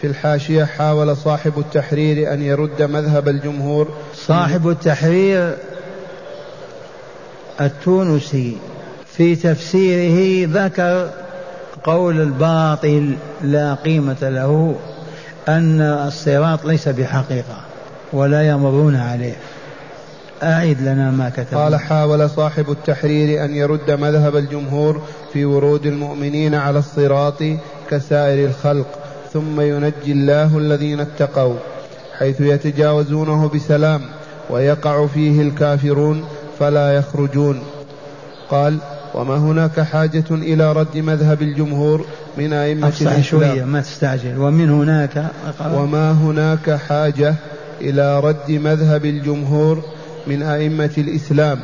في 0.01 0.07
الحاشية 0.07 0.63
حاول 0.63 1.17
صاحب 1.17 1.59
التحرير 1.59 2.33
أن 2.33 2.41
يرد 2.41 2.81
مذهب 2.81 3.27
الجمهور. 3.27 3.87
صاحب 4.15 4.69
التحرير 4.69 5.57
التونسي. 7.61 8.57
في 9.05 9.35
تفسيره 9.35 10.47
ذكر 10.65 11.09
قول 11.83 12.21
الباطل 12.21 13.15
لا 13.41 13.73
قيمة 13.73 14.17
له 14.21 14.75
أن 15.47 15.81
الصراط 15.81 16.65
ليس 16.65 16.87
بحقيقة 16.87 17.61
ولا 18.13 18.47
يمرون 18.47 18.95
عليه. 18.95 19.35
أعيد 20.43 20.81
لنا 20.81 21.11
ما 21.11 21.29
كتب 21.29 21.57
قال 21.57 21.75
حاول 21.75 22.29
صاحب 22.29 22.71
التحرير 22.71 23.45
أن 23.45 23.55
يرد 23.55 23.91
مذهب 23.91 24.35
الجمهور 24.35 25.01
في 25.33 25.45
ورود 25.45 25.85
المؤمنين 25.85 26.55
على 26.55 26.79
الصراط 26.79 27.43
كسائر 27.89 28.47
الخلق 28.47 28.87
ثم 29.33 29.61
ينجي 29.61 30.11
الله 30.11 30.57
الذين 30.57 30.99
اتقوا 30.99 31.55
حيث 32.19 32.41
يتجاوزونه 32.41 33.49
بسلام 33.49 34.01
ويقع 34.49 35.07
فيه 35.07 35.41
الكافرون 35.41 36.23
فلا 36.59 36.93
يخرجون. 36.93 37.63
قال 38.49 38.77
وما 39.13 39.37
هناك 39.37 39.79
حاجة 39.79 40.23
إلى 40.31 40.73
رد 40.73 40.97
مذهب 40.97 41.41
الجمهور 41.41 42.05
من 42.37 42.53
أئمة 42.53 42.87
الإسلام. 42.87 43.21
شوية 43.21 43.63
ما 43.63 43.81
تستعجل. 43.81 44.37
ومن 44.37 44.69
هناك؟ 44.69 45.25
وما 45.73 46.11
هناك 46.11 46.71
حاجة 46.71 47.35
إلى 47.81 48.19
رد 48.19 48.51
مذهب 48.51 49.05
الجمهور 49.05 49.83
من 50.27 50.41
أئمة 50.41 50.91
الإسلام 50.97 51.59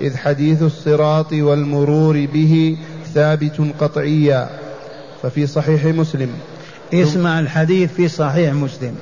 إذ 0.00 0.16
حديث 0.16 0.62
الصراط 0.62 1.32
والمرور 1.32 2.26
به 2.26 2.76
ثابت 3.14 3.60
قطعيا 3.80 4.48
ففي 5.22 5.46
صحيح 5.46 5.84
مسلم. 5.84 6.28
اسمع 6.94 7.40
الحديث 7.40 7.92
في 7.92 8.08
صحيح 8.08 8.52
مسلم. 8.52 8.94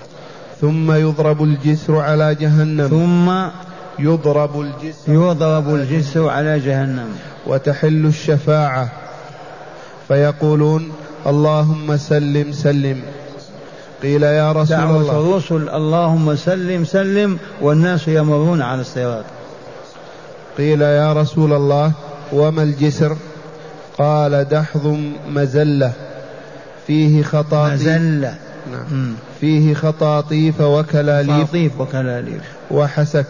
ثم 0.61 0.92
يضرب 0.92 1.42
الجسر 1.42 1.96
على 1.96 2.35
جهنم. 2.35 2.88
ثم 2.88 3.31
يضرب 4.05 4.61
الجسر 4.61 5.12
يضرب 5.12 5.74
الجسر 5.74 6.29
على 6.29 6.61
جهنم. 6.61 7.09
وتحل 7.46 8.07
الشفاعة. 8.07 8.92
فيقولون 10.09 10.92
اللهم 11.27 11.96
سلم 11.96 12.53
سلم. 12.53 13.03
قيل 14.02 14.22
يا 14.22 14.52
رسول 14.52 14.76
دعوة 14.76 15.00
الله. 15.00 15.20
الرسل 15.20 15.68
اللهم 15.68 16.37
سلم 16.37 16.84
سلم 16.84 17.38
والناس 17.61 18.08
يمرون 18.08 18.62
على 18.62 18.80
الصراط 18.80 19.24
قيل 20.58 20.82
يا 20.82 21.12
رسول 21.12 21.52
الله 21.52 21.92
وما 22.32 22.62
الجسر؟ 22.62 23.16
قال 23.98 24.48
دحض 24.48 25.00
مزلة. 25.28 25.92
فيه 26.87 27.22
خطاطيف. 27.22 27.80
مزلة. 27.80 28.34
نعم. 28.72 29.14
فيه 29.40 29.74
خطاطيف 29.74 30.61
وكلاليف. 30.61 31.34
خطاطيف 31.34 31.80
وكلاليف. 31.80 32.42
وحسك. 32.70 33.26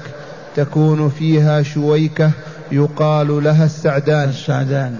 تكون 0.56 1.08
فيها 1.08 1.62
شويكة 1.62 2.30
يقال 2.72 3.44
لها 3.44 3.64
السعدان. 3.64 4.28
السعدان. 4.28 4.96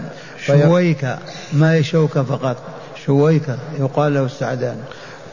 شويكة. 0.46 1.18
ما 1.52 1.72
هي 1.72 1.82
شوكة 1.82 2.22
فقط؟ 2.22 2.56
شويكة 3.06 3.58
يقال 3.78 4.14
له 4.14 4.24
السعدان. 4.24 4.76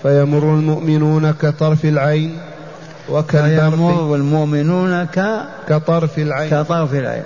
فيمر 0.06 0.56
المؤمنون 0.56 1.32
كطرف 1.32 1.86
العين 1.86 2.38
وكالبرق 3.10 3.70
فيمر 3.70 4.15
المؤمنون 4.15 5.04
ك 5.04 5.41
كطرف 5.70 6.20
العين. 6.20 6.50
كطرف 6.50 6.94
العين. 6.94 7.24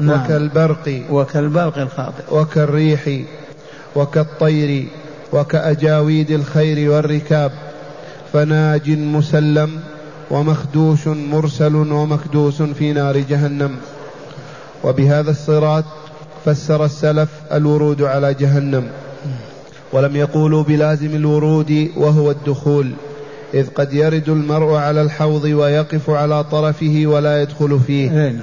نعم. 0.00 0.24
وكالبرق. 0.24 1.02
وكالبرق 1.10 1.78
الخاطئ. 1.78 2.22
وكالريح. 2.30 3.20
وكالطير. 3.96 4.86
وكأجاويد 5.32 6.30
الخير 6.30 6.90
والركاب. 6.90 7.52
فناج 8.32 8.90
مسلم 8.90 9.80
ومخدوش 10.30 11.06
مرسل 11.06 11.76
ومكدوس 11.76 12.62
في 12.62 12.92
نار 12.92 13.16
جهنم. 13.16 13.76
وبهذا 14.84 15.30
الصراط 15.30 15.84
فسر 16.44 16.84
السلف 16.84 17.28
الورود 17.52 18.02
على 18.02 18.34
جهنم. 18.34 18.88
ولم 19.92 20.16
يقولوا 20.16 20.62
بلازم 20.62 21.14
الورود 21.14 21.90
وهو 21.96 22.30
الدخول 22.30 22.92
إذ 23.54 23.66
قد 23.68 23.92
يرد 23.92 24.28
المرء 24.28 24.74
على 24.74 25.02
الحوض 25.02 25.44
ويقف 25.44 26.10
على 26.10 26.44
طرفه 26.44 27.02
ولا 27.06 27.42
يدخل 27.42 27.80
فيه. 27.86 28.10
نعم. 28.10 28.40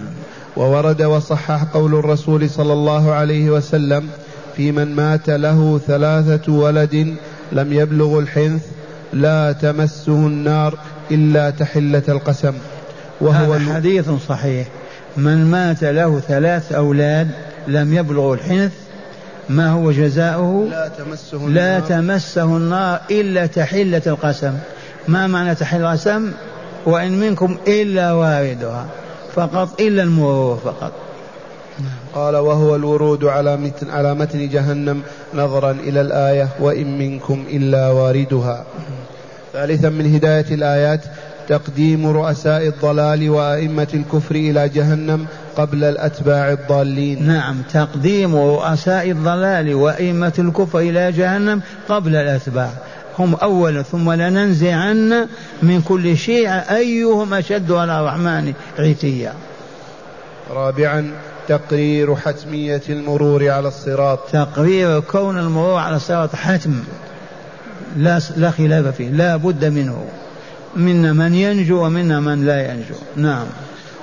وورد 0.58 1.02
وصحح 1.02 1.64
قول 1.64 1.96
الرسول 1.96 2.50
صلى 2.50 2.74
الله 2.74 3.12
عليه 3.12 3.50
وسلم 3.50 4.08
في 4.56 4.72
من 4.72 4.96
مات 4.96 5.30
له 5.30 5.80
ثلاثة 5.88 6.52
ولد 6.52 7.16
لم 7.52 7.74
يبلغ 7.74 8.20
الحنث 8.20 8.62
لا 9.14 9.52
تمسه 9.52 10.28
النار 10.28 10.78
إلا 11.12 11.50
تحلة 11.50 12.04
القسم. 12.10 12.54
وهو 13.22 13.54
هذا 13.54 13.74
حديث 13.74 14.10
صحيح. 14.30 14.68
من 15.18 15.46
مات 15.46 15.84
له 15.84 16.20
ثلاث 16.20 16.72
أولاد 16.72 17.28
لم 17.68 17.94
يبلغ 17.94 18.34
الحنث 18.34 18.72
ما 19.50 19.70
هو 19.70 19.92
جزاؤه؟ 19.92 20.68
لا 20.70 20.88
تمسه 20.88 21.38
النار. 21.38 21.50
لا 21.50 21.80
تمسه 21.80 22.58
النار 22.58 23.00
إلا 23.12 23.46
تحلة 23.46 24.02
القسم. 24.08 24.54
ما 25.08 25.28
معنى 25.28 25.56
تحل 25.56 25.82
القسم؟ 25.82 26.32
وإن 26.86 27.20
منكم 27.20 27.58
إلا 27.68 28.12
واردها. 28.12 28.86
فقط 29.36 29.82
إلا 29.82 30.04
المرور 30.04 30.58
فقط. 30.58 30.92
قال 32.14 32.36
وهو 32.36 32.76
الورود 32.76 33.26
على 33.26 33.58
متن, 33.58 33.90
على 33.90 34.14
متن 34.14 34.50
جهنم 34.50 35.02
نظرا 35.34 35.72
إلى 35.72 36.02
الآية 36.02 36.50
وإن 36.60 36.98
منكم 36.98 37.46
إلا 37.50 37.90
واردها. 37.90 38.66
ثالثا 39.54 39.90
من 39.90 40.16
هداية 40.16 40.46
الآيات 40.52 41.02
تقديم 41.50 42.08
رؤساء 42.08 42.68
الضلال 42.68 43.30
وأئمة 43.30 43.88
الكفر 43.94 44.36
إلى 44.36 44.70
جهنم 44.70 45.26
قبل 45.58 45.84
الأتباع 45.84 46.52
الضالين. 46.52 47.28
نعم 47.28 47.62
تقديم 47.74 48.36
رؤساء 48.36 49.12
الضلال 49.12 49.76
وأئمة 49.76 50.34
الكفر 50.40 50.80
إلى 50.80 51.12
جهنم 51.12 51.62
قبل 51.90 52.16
الأتباع. 52.16 52.70
هم 53.20 53.36
أولا 53.36 53.82
ثم 53.82 54.12
لننزعن 54.12 55.28
من 55.64 55.82
كل 55.82 56.18
شيعة 56.18 56.66
أيهم 56.76 57.34
أشد 57.34 57.72
على 57.72 58.00
الرحمن 58.00 58.54
عتيا. 58.80 59.34
رابعا 60.52 61.12
تقرير 61.48 62.16
حتمية 62.16 62.82
المرور 62.90 63.50
على 63.50 63.68
الصراط. 63.68 64.20
تقرير 64.32 65.00
كون 65.00 65.40
المرور 65.40 65.80
على 65.80 65.96
الصراط 65.96 66.36
حتم. 66.36 66.84
لا 67.98 68.20
لا 68.38 68.52
خلاف 68.52 68.96
فيه 68.96 69.10
لا 69.10 69.36
بد 69.36 69.66
منه. 69.66 70.04
منا 70.76 71.14
من 71.14 71.36
ينجو 71.36 71.86
ومنا 71.86 72.20
من 72.20 72.46
لا 72.46 72.72
ينجو. 72.72 72.96
نعم. 73.16 73.46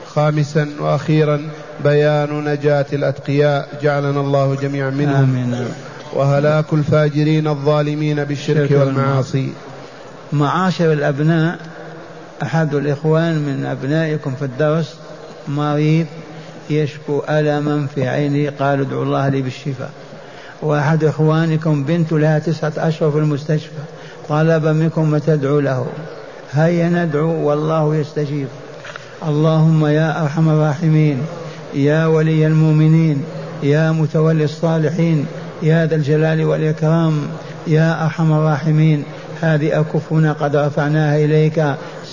خامسا 0.07 0.68
وأخيرا 0.81 1.48
بيان 1.85 2.44
نجاة 2.44 2.87
الأتقياء 2.92 3.68
جعلنا 3.83 4.20
الله 4.20 4.55
جميعا 4.55 4.90
منهم. 4.90 5.14
آمين. 5.14 5.68
وهلاك 6.12 6.72
الفاجرين 6.72 7.48
الظالمين 7.48 8.24
بالشرك 8.24 8.70
والمعاصي. 8.70 9.52
معاشر 10.33 10.92
الأبناء 10.92 11.59
أحد 12.42 12.74
الإخوان 12.74 13.35
من 13.35 13.66
أبنائكم 13.66 14.35
في 14.35 14.44
الدرس 14.44 14.94
مريض 15.48 16.07
يشكو 16.70 17.22
ألما 17.29 17.87
في 17.94 18.09
عينه 18.09 18.52
قالوا 18.59 18.87
ادعوا 18.87 19.05
الله 19.05 19.29
لي 19.29 19.42
بالشفاء. 19.42 19.90
وأحد 20.62 21.05
إخوانكم 21.05 21.85
بنت 21.85 22.12
لها 22.12 22.38
تسعة 22.38 22.72
أشهر 22.76 23.11
في 23.11 23.18
المستشفى 23.18 23.83
طلب 24.29 24.66
منكم 24.66 25.11
ما 25.11 25.18
تدعو 25.18 25.61
له. 25.61 25.87
هيا 26.57 26.88
ندعو 26.88 27.49
والله 27.49 27.97
يستجيب. 27.97 28.49
اللهم 29.29 29.87
يا 29.87 30.23
أرحم 30.23 30.49
الراحمين 30.49 31.19
يا 31.75 32.07
ولي 32.07 32.47
المؤمنين 32.47 33.23
يا 33.62 33.92
متولي 33.92 34.45
الصالحين 34.45 35.27
يا 35.62 35.87
ذا 35.87 35.95
الجلال 35.95 36.45
والإكرام 36.45 37.12
يا 37.66 38.05
أرحم 38.05 38.33
الراحمين. 38.33 39.05
هذه 39.40 39.81
أكفنا 39.81 40.33
قد 40.33 40.57
رفعناها 40.57 41.16
إليك 41.25 41.64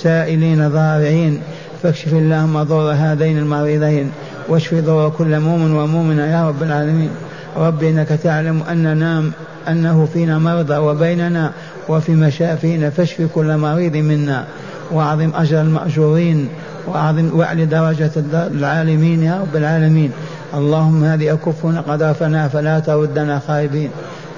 سائلين 0.01 0.69
ضارعين. 0.69 1.41
فاكشف 1.83 2.13
اللهم 2.13 2.63
ضر 2.63 2.91
هذين 2.91 3.37
المريضين 3.37 4.11
واشف 4.49 4.73
ضر 4.73 5.09
كل 5.17 5.39
مؤمن 5.39 5.75
ومؤمنة 5.75 6.25
يا 6.25 6.47
رب 6.47 6.63
العالمين. 6.63 7.09
رب 7.57 7.83
إنك 7.83 8.07
تعلم 8.07 8.63
اننا 8.71 9.23
أنه 9.67 10.07
فينا 10.13 10.39
مرضى 10.39 10.77
وبيننا 10.77 11.51
وفي 11.89 12.11
مشافينا 12.11 12.89
فاشف 12.89 13.21
كل 13.35 13.57
مريض 13.57 13.95
منا. 13.97 14.45
وأعظم 14.91 15.31
أجر 15.35 15.61
المأجورين 15.61 16.47
وأعظم 16.87 17.29
واعل 17.39 17.69
درجة 17.69 18.11
العالمين 18.33 19.23
يا 19.23 19.41
رب 19.41 19.55
العالمين. 19.55 20.11
اللهم 20.53 21.03
هذه 21.03 21.33
أكفنا 21.33 21.81
قد 21.81 22.03
رفعنا 22.03 22.47
فلا 22.47 22.79
تردنا 22.79 23.39
خائبين. 23.47 23.89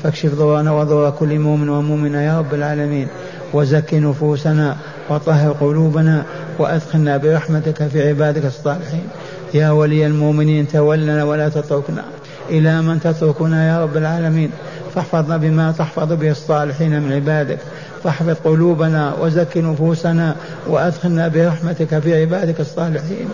فاكشف 0.03 0.33
ضرنا 0.35 0.71
وضر 0.71 1.09
كل 1.09 1.39
مؤمن 1.39 1.69
ومؤمنة 1.69 2.21
يا 2.21 2.39
رب 2.39 2.53
العالمين. 2.53 3.07
وزك 3.53 3.93
نفوسنا 3.93 4.75
وطهر 5.09 5.51
قلوبنا 5.51 6.23
وأدخلنا 6.59 7.17
برحمتك 7.17 7.87
في 7.87 8.09
عبادك 8.09 8.45
الصالحين. 8.45 9.07
يا 9.53 9.71
ولي 9.71 10.07
المؤمنين 10.07 10.67
تولنا 10.67 11.23
ولا 11.23 11.49
تتركنا. 11.49 12.03
إلى 12.49 12.81
من 12.81 12.99
تتركنا 12.99 13.67
يا 13.67 13.83
رب 13.83 13.97
العالمين. 13.97 14.49
فاحفظنا 14.95 15.37
بما 15.37 15.71
تحفظ 15.71 16.13
به 16.13 16.31
الصالحين 16.31 17.01
من 17.01 17.13
عبادك. 17.13 17.59
فاحفظ 18.03 18.35
قلوبنا 18.43 19.13
وزك 19.21 19.57
نفوسنا 19.57 20.35
وأدخلنا 20.67 21.27
برحمتك 21.27 21.99
في 21.99 22.21
عبادك 22.21 22.59
الصالحين. 22.59 23.29